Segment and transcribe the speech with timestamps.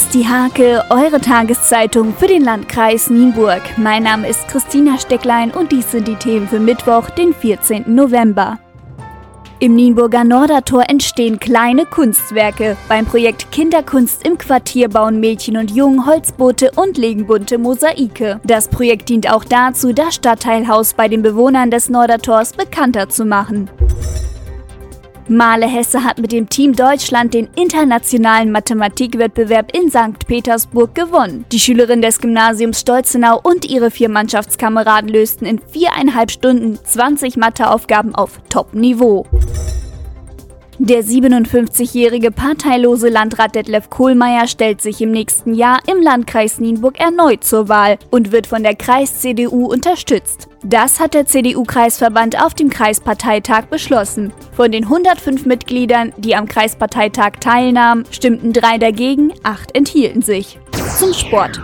[0.00, 3.60] ist die Hake, eure Tageszeitung für den Landkreis Nienburg.
[3.76, 7.94] Mein Name ist Christina Stecklein und dies sind die Themen für Mittwoch, den 14.
[7.94, 8.58] November.
[9.58, 12.78] Im Nienburger Nordertor entstehen kleine Kunstwerke.
[12.88, 18.40] Beim Projekt Kinderkunst im Quartier bauen Mädchen und Jungen Holzboote und legen bunte Mosaike.
[18.42, 23.68] Das Projekt dient auch dazu, das Stadtteilhaus bei den Bewohnern des Nordertors bekannter zu machen.
[25.30, 30.26] Male Hesse hat mit dem Team Deutschland den internationalen Mathematikwettbewerb in St.
[30.26, 31.44] Petersburg gewonnen.
[31.52, 38.12] Die Schülerin des Gymnasiums Stolzenau und ihre vier Mannschaftskameraden lösten in viereinhalb Stunden 20 Matheaufgaben
[38.12, 39.24] auf Top-Niveau.
[40.82, 47.44] Der 57-jährige parteilose Landrat Detlef Kohlmeier stellt sich im nächsten Jahr im Landkreis Nienburg erneut
[47.44, 50.48] zur Wahl und wird von der Kreis-CDU unterstützt.
[50.64, 54.32] Das hat der CDU-Kreisverband auf dem Kreisparteitag beschlossen.
[54.52, 60.58] Von den 105 Mitgliedern, die am Kreisparteitag teilnahmen, stimmten drei dagegen, acht enthielten sich.
[60.98, 61.60] Zum Sport.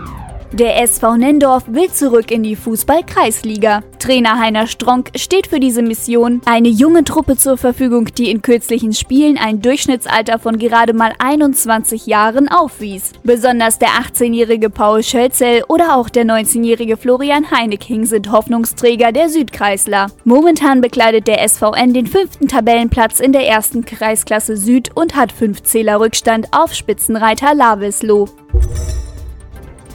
[0.53, 3.83] Der SV Nendorf will zurück in die Fußball-Kreisliga.
[3.99, 8.93] Trainer Heiner Stronk steht für diese Mission eine junge Truppe zur Verfügung, die in kürzlichen
[8.93, 13.11] Spielen ein Durchschnittsalter von gerade mal 21 Jahren aufwies.
[13.23, 20.07] Besonders der 18-jährige Paul Schölzel oder auch der 19-jährige Florian Heineking sind Hoffnungsträger der Südkreisler.
[20.23, 25.63] Momentan bekleidet der SVN den fünften Tabellenplatz in der ersten Kreisklasse Süd und hat fünf
[25.63, 28.29] Zähler Rückstand auf Spitzenreiter Lavesloh.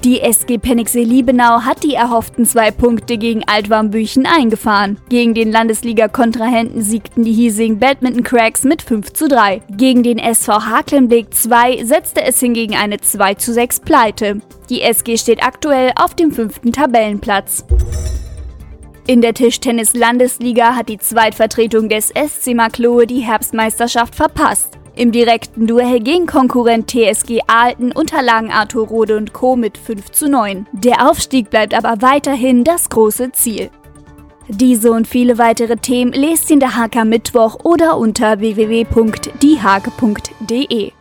[0.04, 4.98] Die SG Penixee Liebenau hat die erhofften zwei Punkte gegen Altwarmbüchen eingefahren.
[5.08, 9.62] Gegen den Landesliga-Kontrahenten siegten die hiesigen Badminton Cracks mit 5 zu 3.
[9.70, 14.40] Gegen den SV Haklenbeek 2 setzte es hingegen eine 2 zu 6 Pleite.
[14.70, 17.64] Die SG steht aktuell auf dem fünften Tabellenplatz.
[19.06, 24.81] In der Tischtennis-Landesliga hat die Zweitvertretung des SC Maklohe die Herbstmeisterschaft verpasst.
[24.94, 29.56] Im direkten Duell gegen Konkurrent TSG Ahlten unterlagen Arthur Rode und Co.
[29.56, 30.66] mit 5 zu 9.
[30.72, 33.70] Der Aufstieg bleibt aber weiterhin das große Ziel.
[34.48, 40.92] Diese und viele weitere Themen lest in der Haker Mittwoch oder unter www.diehake.de.